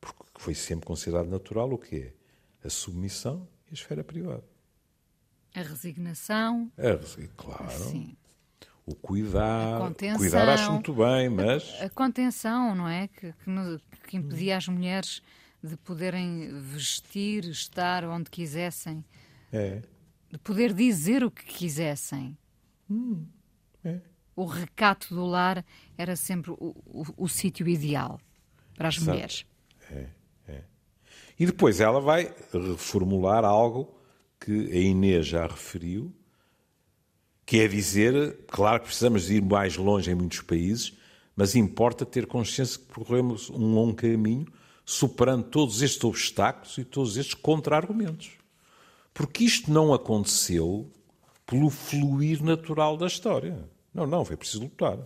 [0.00, 2.14] Porque foi sempre considerado natural o que é?
[2.66, 4.44] A submissão e a esfera privada.
[5.54, 6.70] A resignação.
[6.76, 7.70] A, claro.
[7.70, 8.16] Sim
[8.88, 9.92] o cuidar.
[10.16, 11.76] Cuidar acho muito bem, mas.
[11.80, 13.08] A, a contenção, não é?
[13.08, 15.22] Que, que, que, impedia as mulheres
[15.62, 19.04] de poderem vestir, estar onde quisessem.
[19.52, 19.82] É.
[20.30, 22.36] De poder dizer o que quisessem.
[22.90, 23.26] Hum,
[23.84, 24.00] é.
[24.34, 25.64] O recato do lar
[25.96, 28.20] era sempre o, o, o sítio ideal
[28.74, 29.10] para as Exato.
[29.10, 29.46] mulheres.
[29.90, 30.06] É,
[30.48, 30.62] é.
[31.38, 33.94] E depois ela vai reformular algo
[34.40, 36.14] que a Inês já referiu,
[37.48, 40.92] Quer dizer, claro que precisamos ir mais longe em muitos países,
[41.34, 44.46] mas importa ter consciência que percorremos um longo caminho
[44.84, 48.32] superando todos estes obstáculos e todos estes contra-argumentos.
[49.14, 50.92] Porque isto não aconteceu
[51.46, 53.66] pelo fluir natural da história.
[53.94, 54.98] Não, não, foi preciso lutar.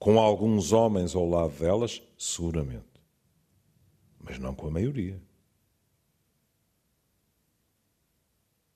[0.00, 2.90] Com alguns homens ao lado delas, seguramente.
[4.18, 5.22] Mas não com a maioria.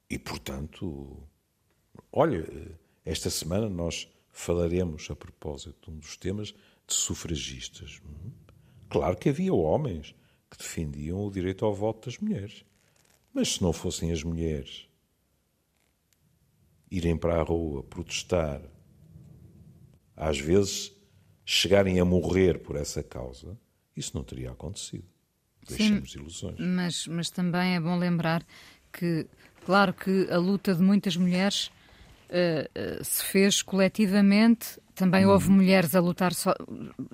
[0.09, 1.27] E, portanto,
[2.17, 2.47] Olha,
[3.05, 6.55] esta semana nós falaremos a propósito de um dos temas
[6.87, 8.01] de sufragistas.
[8.89, 10.15] Claro que havia homens
[10.49, 12.65] que defendiam o direito ao voto das mulheres.
[13.33, 14.89] Mas se não fossem as mulheres
[16.89, 18.63] irem para a rua protestar,
[20.17, 20.93] às vezes
[21.45, 23.59] chegarem a morrer por essa causa,
[23.97, 25.09] isso não teria acontecido.
[25.67, 26.61] Deixemos Sim, ilusões.
[26.61, 28.47] Mas, mas também é bom lembrar
[28.93, 29.27] que,
[29.65, 31.73] claro que a luta de muitas mulheres
[32.35, 34.81] uh, se fez coletivamente.
[34.95, 35.33] Também uhum.
[35.33, 36.51] houve mulheres a lutar so,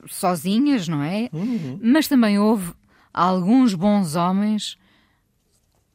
[0.07, 1.29] sozinhas, não é?
[1.33, 1.79] Uhum.
[1.83, 2.73] Mas também houve
[3.13, 4.79] alguns bons homens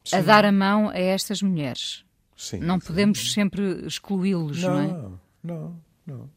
[0.04, 0.16] Sim.
[0.16, 2.04] a dar a mão a estas mulheres.
[2.36, 4.86] Sim, não podemos sempre excluí-los, não, não é?
[4.86, 6.30] Não, não, não.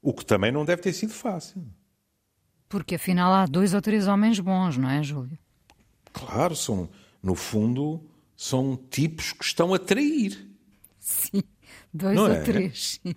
[0.00, 1.62] O que também não deve ter sido fácil.
[2.68, 5.36] Porque afinal há dois ou três homens bons, não é, Júlio?
[6.12, 6.88] Claro, são,
[7.20, 8.00] no fundo,
[8.36, 10.49] são tipos que estão a trair.
[11.10, 11.42] Sim,
[11.92, 12.42] dois Não ou é?
[12.42, 13.00] três.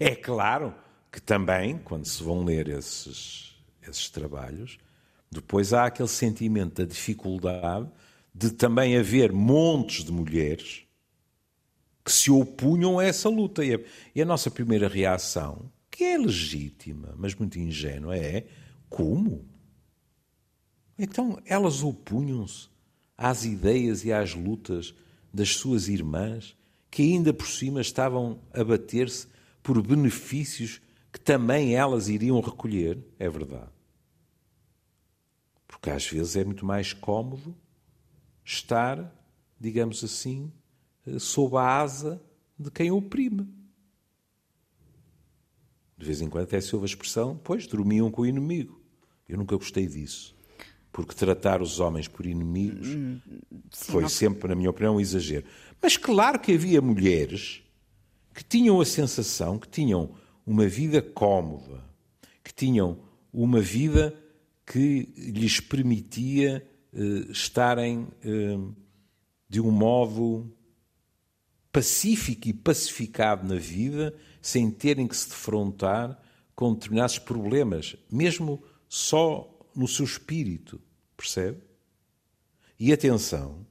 [0.00, 0.74] É claro
[1.10, 3.54] que também, quando se vão ler esses,
[3.86, 4.78] esses trabalhos,
[5.30, 7.88] depois há aquele sentimento da dificuldade
[8.34, 10.84] de também haver montes de mulheres
[12.04, 13.64] que se opunham a essa luta.
[13.64, 13.80] E a,
[14.14, 18.46] e a nossa primeira reação, que é legítima, mas muito ingênua, é
[18.88, 19.46] como?
[20.98, 22.68] Então elas opunham-se
[23.22, 24.92] às ideias e às lutas
[25.32, 26.56] das suas irmãs,
[26.90, 29.28] que ainda por cima estavam a bater-se
[29.62, 30.82] por benefícios
[31.12, 33.70] que também elas iriam recolher, é verdade.
[35.68, 37.54] Porque às vezes é muito mais cómodo
[38.44, 39.14] estar,
[39.60, 40.50] digamos assim,
[41.20, 42.20] sob a asa
[42.58, 43.48] de quem oprime.
[45.96, 48.82] De vez em quando até se ouve a expressão, pois, dormiam com o inimigo.
[49.28, 50.34] Eu nunca gostei disso.
[50.92, 53.20] Porque tratar os homens por inimigos Sim,
[53.70, 54.08] foi não...
[54.08, 55.46] sempre, na minha opinião, um exagero.
[55.80, 57.62] Mas claro que havia mulheres
[58.34, 60.14] que tinham a sensação que tinham
[60.46, 61.82] uma vida cómoda,
[62.44, 62.98] que tinham
[63.32, 64.14] uma vida
[64.66, 68.74] que lhes permitia uh, estarem uh,
[69.48, 70.50] de um modo
[71.70, 76.20] pacífico e pacificado na vida, sem terem que se defrontar
[76.54, 80.80] com determinados problemas, mesmo só no seu espírito,
[81.16, 81.62] percebe?
[82.78, 83.66] E atenção,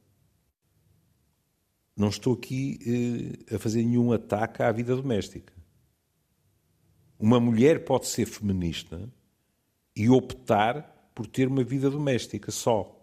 [1.96, 5.54] não estou aqui eh, a fazer nenhum ataque à vida doméstica.
[7.20, 9.12] Uma mulher pode ser feminista
[9.96, 12.98] e optar por ter uma vida doméstica só.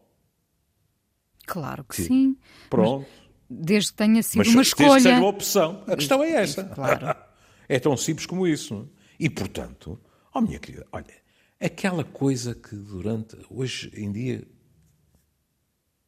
[1.47, 2.05] Claro que sim.
[2.05, 2.37] sim.
[2.69, 3.07] Pronto.
[3.49, 4.89] Mas, desde que tenha sido Mas, uma escolha.
[4.91, 5.85] Desde que seja uma opção.
[5.87, 6.65] A questão é essa.
[6.65, 7.29] Claro.
[7.71, 8.89] É tão simples como isso.
[9.21, 10.01] E, portanto,
[10.35, 11.15] oh minha querida, olha,
[11.61, 13.37] aquela coisa que durante.
[13.51, 14.47] Hoje em dia.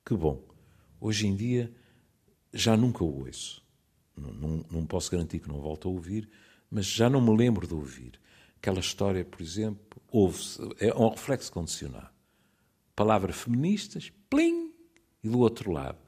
[0.04, 0.42] Que bom.
[1.00, 1.72] Hoje em dia
[2.52, 3.64] já nunca o ouço.
[4.16, 6.28] Não, não, não posso garantir que não volto a ouvir,
[6.70, 8.20] mas já não me lembro de ouvir.
[8.56, 12.10] Aquela história, por exemplo, ouve-se, é um reflexo condicionado.
[12.94, 14.70] Palavras feministas, plim,
[15.22, 15.98] e do outro lado,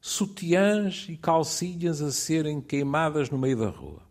[0.00, 4.02] sutiãs e calcinhas a serem queimadas no meio da rua.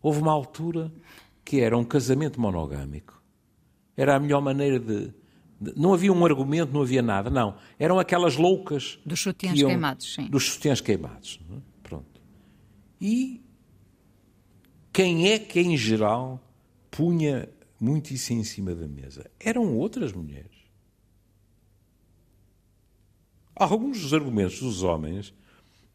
[0.00, 0.92] Houve uma altura
[1.44, 3.22] que era um casamento monogâmico.
[3.96, 5.12] Era a melhor maneira de.
[5.76, 7.56] não havia um argumento, não havia nada, não.
[7.78, 8.98] Eram aquelas loucas.
[9.04, 10.28] Dos sutiãs iam, queimados, sim.
[10.28, 11.40] Dos sutiãs queimados.
[11.50, 11.56] É?
[11.82, 12.20] Pronto.
[13.00, 13.42] E
[14.92, 16.40] quem é que, em geral,
[16.90, 17.48] punha
[17.80, 19.30] muito isso em cima da mesa?
[19.40, 20.54] Eram outras mulheres.
[23.56, 25.32] Alguns dos argumentos dos homens,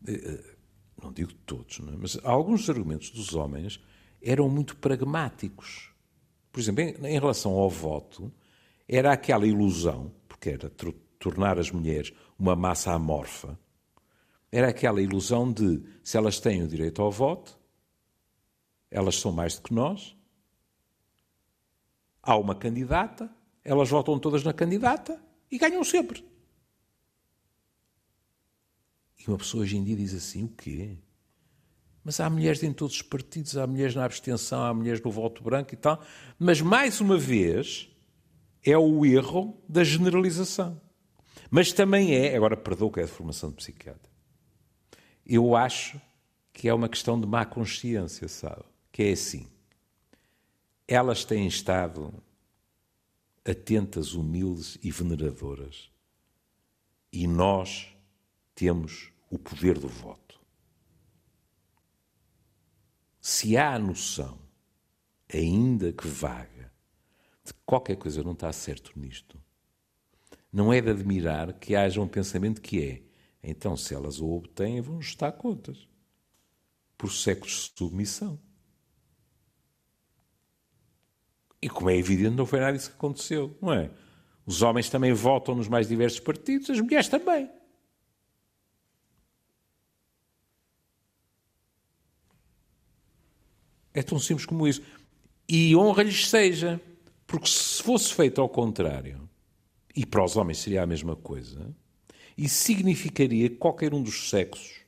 [0.07, 0.55] eh, eh,
[1.01, 1.97] não digo todos, não é?
[1.97, 3.81] mas alguns dos argumentos dos homens
[4.21, 5.91] eram muito pragmáticos.
[6.51, 8.31] Por exemplo, em, em relação ao voto,
[8.87, 10.71] era aquela ilusão, porque era
[11.19, 13.57] tornar as mulheres uma massa amorfa,
[14.51, 17.59] era aquela ilusão de se elas têm o direito ao voto,
[18.89, 20.15] elas são mais do que nós,
[22.23, 23.29] há uma candidata,
[23.63, 26.25] elas votam todas na candidata e ganham sempre.
[29.19, 30.97] E uma pessoa hoje em dia diz assim: o quê?
[32.03, 35.43] Mas há mulheres em todos os partidos, há mulheres na abstenção, há mulheres no voto
[35.43, 36.03] branco e tal.
[36.37, 37.89] Mas, mais uma vez,
[38.63, 40.79] é o erro da generalização.
[41.49, 44.09] Mas também é, agora perdoa que é de formação de psiquiatra,
[45.25, 45.99] eu acho
[46.53, 48.63] que é uma questão de má consciência, sabe?
[48.91, 49.47] Que é assim.
[50.87, 52.13] Elas têm estado
[53.45, 55.89] atentas, humildes e veneradoras.
[57.11, 57.87] E nós
[58.53, 60.28] temos o poder do voto
[63.19, 64.39] se há a noção,
[65.33, 66.71] ainda que vaga,
[67.43, 69.41] de que qualquer coisa não está certo nisto,
[70.51, 73.09] não é de admirar que haja um pensamento que é
[73.43, 75.87] então, se elas o obtêm, vão estar contas.
[76.97, 78.39] Por séculos de submissão.
[81.61, 83.89] E como é evidente, não foi nada disso que aconteceu, não é?
[84.45, 87.49] Os homens também votam nos mais diversos partidos, as mulheres também.
[93.99, 94.81] É tão simples como isso.
[95.45, 96.79] E honra-lhes seja,
[97.27, 99.29] porque se fosse feito ao contrário,
[99.93, 101.75] e para os homens seria a mesma coisa,
[102.37, 104.85] isso significaria que qualquer um dos sexos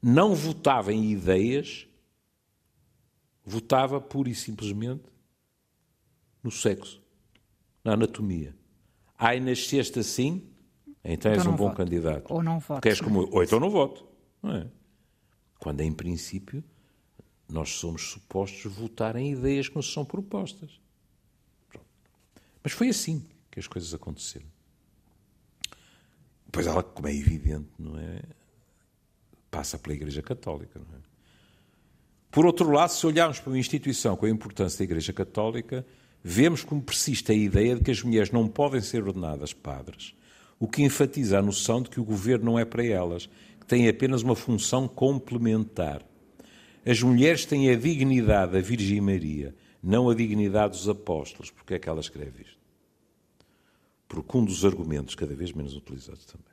[0.00, 1.86] não votava em ideias,
[3.44, 5.04] votava pura e simplesmente
[6.42, 7.02] no sexo,
[7.84, 8.56] na anatomia.
[9.18, 10.48] Ai, nasceste assim,
[11.04, 11.76] então, então és um bom voto.
[11.76, 12.32] candidato.
[12.32, 12.80] Ou não voto.
[12.80, 13.28] Queres como...
[13.30, 14.08] Ou então não voto.
[14.42, 14.66] Não é?
[15.58, 16.64] Quando, em princípio,
[17.52, 20.80] nós somos supostos votar em ideias que nos são propostas.
[21.68, 21.86] Pronto.
[22.62, 24.46] Mas foi assim que as coisas aconteceram.
[26.52, 28.22] Pois ela, como é evidente, não é?
[29.50, 31.00] Passa pela Igreja Católica, não é?
[32.30, 35.84] Por outro lado, se olharmos para uma instituição com a importância da Igreja Católica,
[36.22, 40.14] vemos como persiste a ideia de que as mulheres não podem ser ordenadas padres,
[40.58, 43.28] o que enfatiza a noção de que o governo não é para elas,
[43.58, 46.04] que tem apenas uma função complementar.
[46.84, 51.50] As mulheres têm a dignidade da Virgem Maria, não a dignidade dos apóstolos.
[51.50, 52.58] Porque é que ela escreve isto?
[54.08, 56.50] Porque um dos argumentos, cada vez menos utilizados também,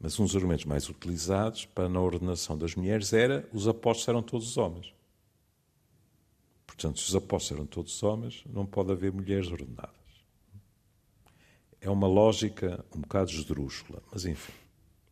[0.00, 4.22] mas um dos argumentos mais utilizados para na ordenação das mulheres era os apóstolos eram
[4.22, 4.94] todos homens.
[6.66, 9.94] Portanto, se os apóstolos eram todos homens, não pode haver mulheres ordenadas.
[11.80, 14.52] É uma lógica um bocado esdrúxula, mas enfim.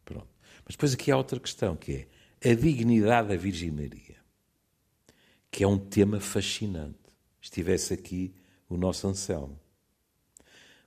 [0.05, 0.29] Pronto.
[0.65, 2.09] Mas depois aqui há outra questão, que é
[2.45, 4.17] a dignidade da Virgem Maria,
[5.51, 6.99] que é um tema fascinante.
[7.41, 8.35] Estivesse aqui
[8.69, 9.59] o nosso Anselmo.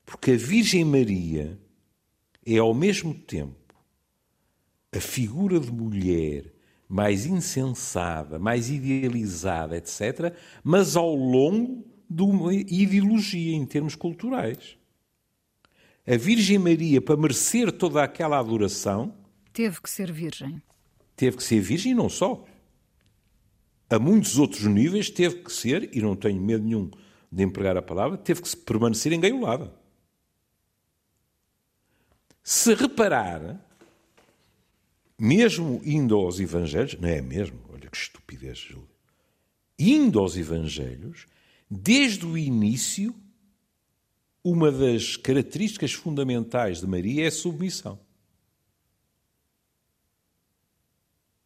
[0.06, 1.60] Porque a Virgem Maria
[2.46, 3.76] é ao mesmo tempo
[4.92, 6.54] a figura de mulher
[6.88, 14.78] mais insensada, mais idealizada, etc., mas ao longo de uma ideologia em termos culturais.
[16.08, 19.16] A Virgem Maria, para merecer toda aquela adoração.
[19.52, 20.62] Teve que ser virgem.
[21.16, 22.46] Teve que ser virgem e não só.
[23.90, 26.90] A muitos outros níveis teve que ser, e não tenho medo nenhum
[27.32, 29.74] de empregar a palavra, teve que permanecer engaiolada.
[32.44, 33.60] Se reparar,
[35.18, 37.60] mesmo indo aos Evangelhos, não é mesmo?
[37.70, 38.90] Olha que estupidez, Júlio.
[39.78, 41.26] Indo aos Evangelhos,
[41.70, 43.14] desde o início,
[44.44, 48.00] uma das características fundamentais de Maria é a submissão.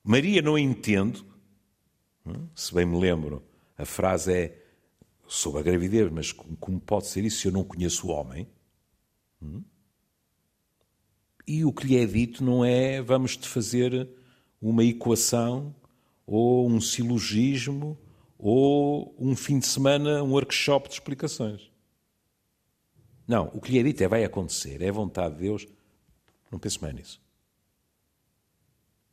[0.03, 1.23] Maria não entende,
[2.55, 3.43] se bem me lembro,
[3.77, 4.63] a frase é
[5.27, 8.47] sobre a gravidez, mas como pode ser isso se eu não conheço o homem?
[11.45, 14.09] E o que lhe é dito não é vamos-te fazer
[14.61, 15.75] uma equação
[16.25, 17.97] ou um silogismo
[18.37, 21.69] ou um fim de semana, um workshop de explicações.
[23.27, 25.67] Não, o que lhe é dito é vai acontecer, é vontade de Deus.
[26.51, 27.21] Não pense mais nisso.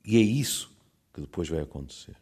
[0.04, 0.75] E é isso
[1.16, 2.14] que depois vai acontecer.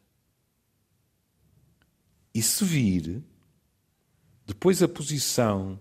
[2.33, 3.25] E se vir
[4.47, 5.81] depois a posição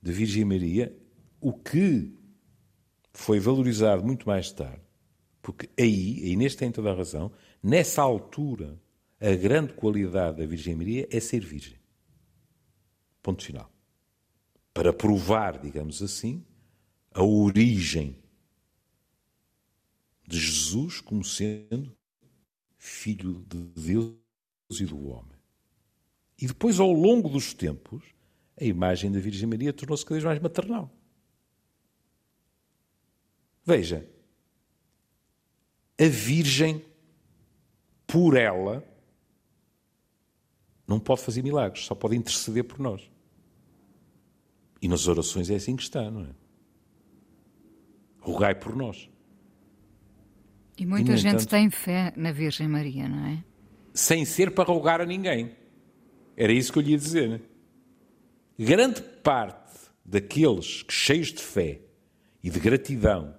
[0.00, 0.96] de Virgem Maria,
[1.40, 2.10] o que
[3.12, 4.80] foi valorizado muito mais tarde,
[5.42, 7.30] porque aí, a Inês tem toda a razão,
[7.62, 8.80] nessa altura,
[9.20, 11.78] a grande qualidade da Virgem Maria é ser virgem.
[13.22, 13.70] Ponto final.
[14.72, 16.46] Para provar, digamos assim,
[17.12, 18.16] a origem
[20.26, 21.97] de Jesus como sendo
[22.78, 24.14] filho de Deus
[24.80, 25.36] e do homem.
[26.40, 28.02] E depois, ao longo dos tempos,
[28.58, 30.90] a imagem da Virgem Maria tornou-se cada vez mais maternal.
[33.64, 34.08] Veja,
[36.00, 36.84] a Virgem,
[38.06, 38.82] por ela,
[40.86, 43.10] não pode fazer milagres, só pode interceder por nós.
[44.80, 46.34] E nas orações é assim que está, não é?
[48.20, 49.10] Rogai por nós.
[50.78, 53.42] E muita e, gente entanto, tem fé na Virgem Maria, não é?
[53.92, 55.50] Sem ser para rogar a ninguém.
[56.36, 57.28] Era isso que eu lhe ia dizer.
[57.28, 57.40] Né?
[58.56, 59.72] Grande parte
[60.04, 61.80] daqueles que, cheios de fé
[62.42, 63.34] e de gratidão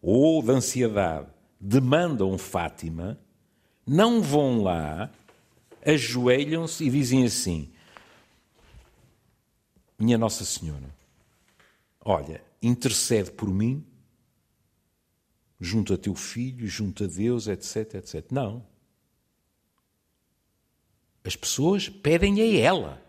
[0.00, 1.28] ou de ansiedade,
[1.60, 3.18] demandam Fátima,
[3.86, 5.10] não vão lá,
[5.84, 7.70] ajoelham-se e dizem assim:
[9.98, 10.94] Minha Nossa Senhora,
[12.02, 13.84] olha, intercede por mim,
[15.60, 18.26] junto a teu filho, junto a Deus, etc, etc.
[18.30, 18.64] Não.
[21.24, 23.02] As pessoas pedem a ela.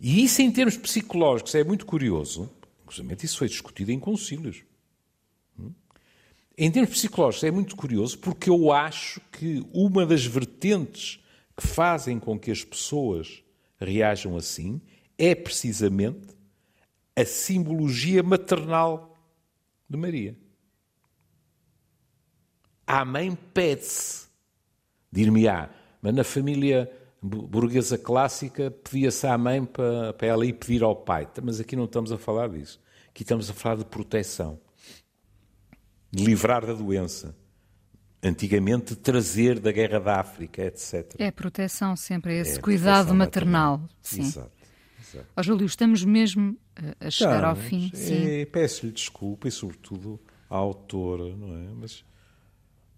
[0.00, 2.50] E isso, em termos psicológicos, é muito curioso.
[2.82, 4.62] Inclusive, isso foi discutido em concílios.
[5.58, 5.72] Hum?
[6.56, 11.20] Em termos psicológicos, é muito curioso porque eu acho que uma das vertentes
[11.56, 13.42] que fazem com que as pessoas
[13.78, 14.80] reajam assim
[15.18, 16.28] é precisamente
[17.14, 19.15] a simbologia maternal
[19.88, 20.36] de Maria.
[22.86, 24.26] A mãe pede-se
[25.16, 25.70] Dir-me-á,
[26.02, 26.90] mas na família
[27.22, 31.26] burguesa clássica pedia-se à mãe para, para ela ir pedir ao pai.
[31.42, 32.78] Mas aqui não estamos a falar disso.
[33.08, 34.60] Aqui estamos a falar de proteção,
[36.10, 37.34] de livrar da doença.
[38.22, 41.14] Antigamente, trazer da guerra da África, etc.
[41.18, 43.78] É proteção sempre, é esse é cuidado maternal.
[43.78, 43.96] maternal.
[44.02, 44.22] Sim.
[44.22, 44.55] Exato.
[45.36, 46.56] Ó, Júlio, estamos mesmo
[47.00, 47.90] a chegar estamos, ao fim.
[47.94, 51.68] É, Peço-lhe desculpa e, sobretudo, à autora, não é?
[51.74, 52.04] Mas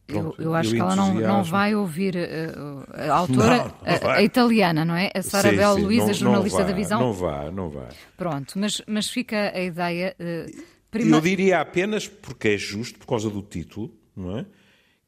[0.08, 4.10] Pronto, eu, eu, acho que ela não, não vai ouvir uh, a autora, não, não
[4.10, 5.10] a, a, italiana, não é?
[5.14, 6.98] A Sara Bel Luísa, jornalista vai, da Visão.
[6.98, 7.88] Não vai, não vai.
[8.16, 10.16] Pronto, mas, mas fica a ideia.
[10.18, 11.16] Uh, prima...
[11.18, 14.46] Eu diria apenas, porque é justo, por causa do título, não é?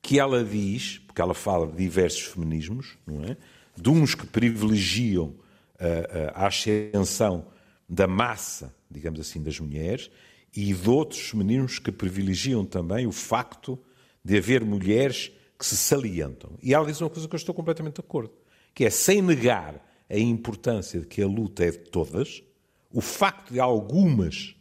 [0.03, 3.39] Que ela diz, porque ela fala de diversos feminismos, não é?
[3.75, 5.35] De uns que privilegiam
[5.81, 7.47] a, a ascensão
[7.89, 10.11] da massa, digamos assim, das mulheres,
[10.55, 13.79] e de outros feminismos que privilegiam também o facto
[14.25, 16.59] de haver mulheres que se salientam.
[16.63, 18.33] E ela diz uma coisa que eu estou completamente de acordo,
[18.75, 22.43] que é sem negar a importância de que a luta é de todas,
[22.91, 24.57] o facto de algumas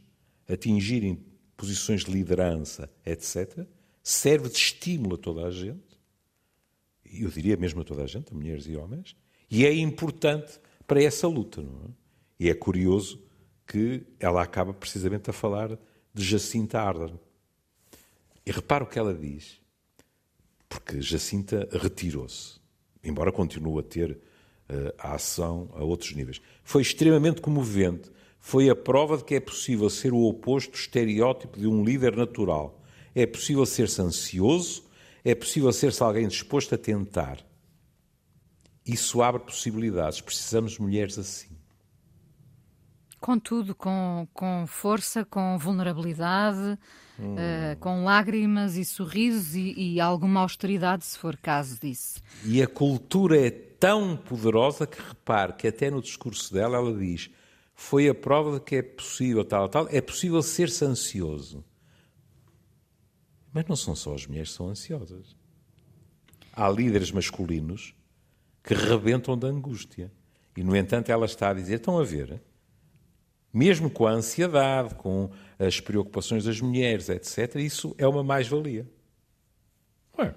[0.47, 1.25] atingirem
[1.57, 3.65] posições de liderança, etc.,
[4.03, 5.99] serve de estímulo a toda a gente,
[7.11, 9.15] eu diria mesmo a toda a gente, a mulheres e homens,
[9.49, 10.59] e é importante
[10.89, 11.61] para essa luta.
[11.61, 11.91] É?
[12.39, 13.23] E é curioso
[13.67, 15.77] que ela acaba precisamente a falar
[16.11, 17.19] de Jacinta Ardern,
[18.43, 19.61] e repara o que ela diz,
[20.67, 22.59] porque Jacinta retirou-se.
[23.03, 26.41] embora continue a ter uh, a ação a outros níveis.
[26.63, 28.11] Foi extremamente comovente.
[28.39, 32.81] Foi a prova de que é possível ser o oposto estereótipo de um líder natural.
[33.13, 34.83] É possível ser-se ansioso,
[35.23, 37.45] é possível ser-se alguém disposto a tentar.
[38.91, 40.19] Isso abre possibilidades.
[40.19, 41.47] Precisamos de mulheres assim.
[43.19, 46.79] Contudo, com, com força, com vulnerabilidade,
[47.19, 47.35] hum.
[47.35, 52.21] uh, com lágrimas e sorrisos e, e, alguma austeridade, se for caso disso.
[52.45, 57.29] E a cultura é tão poderosa que repare que até no discurso dela ela diz
[57.75, 61.63] foi a prova de que é possível tal, tal, é possível ser-se ansioso.
[63.53, 65.35] Mas não são só as mulheres que são ansiosas.
[66.53, 67.95] Há líderes masculinos
[68.69, 70.11] que rebentam da angústia.
[70.55, 72.39] E, no entanto, ela está a dizer: estão a ver,
[73.51, 78.87] mesmo com a ansiedade, com as preocupações das mulheres, etc., isso é uma mais-valia.
[80.19, 80.35] É.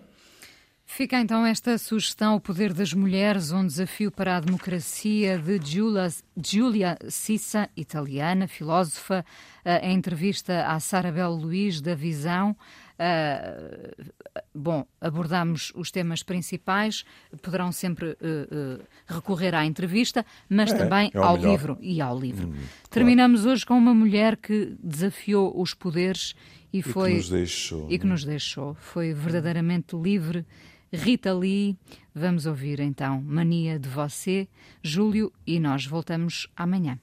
[0.86, 6.08] Fica então esta sugestão, O Poder das Mulheres, um desafio para a democracia, de Giulia,
[6.36, 9.24] Giulia Cissa, italiana, filósofa,
[9.62, 12.56] eh, em entrevista à Sara Bel Luís, da Visão.
[13.02, 14.14] Uh,
[14.54, 17.04] bom, abordamos os temas principais,
[17.42, 21.50] poderão sempre uh, uh, recorrer à entrevista, mas é, também é ao melhor.
[21.50, 22.48] livro e ao livro.
[22.48, 22.54] Hum,
[22.90, 23.54] Terminamos claro.
[23.54, 26.36] hoje com uma mulher que desafiou os poderes
[26.72, 28.74] e, e foi que nos deixou, e que nos deixou.
[28.74, 30.46] Foi verdadeiramente livre.
[30.92, 31.76] Rita Lee,
[32.14, 34.46] vamos ouvir então Mania de Você,
[34.82, 37.00] Júlio, e nós voltamos amanhã.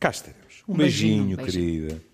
[0.00, 0.64] Cá estaremos.
[0.66, 2.13] Um, um beijinho, beijinho, querida.